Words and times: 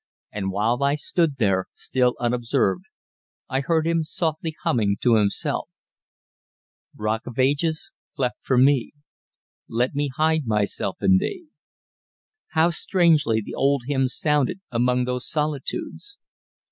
And 0.31 0.49
while 0.49 0.81
I 0.81 0.95
stood 0.95 1.35
there, 1.37 1.67
still 1.75 2.15
unobserved, 2.19 2.85
I 3.47 3.59
heard 3.59 3.85
him 3.85 4.03
softly 4.03 4.55
humming 4.63 4.97
to 5.01 5.13
himself: 5.17 5.69
"Rock 6.95 7.27
of 7.27 7.37
Ages, 7.37 7.91
cleft 8.15 8.37
for 8.41 8.57
me, 8.57 8.93
Let 9.67 9.93
me 9.93 10.07
hide 10.17 10.47
myself 10.47 10.97
in 11.03 11.19
Thee." 11.19 11.49
How 12.53 12.71
strangely 12.71 13.43
the 13.45 13.53
old 13.53 13.83
hymn 13.85 14.07
sounded 14.07 14.59
among 14.71 15.05
those 15.05 15.29
solitudes! 15.29 16.17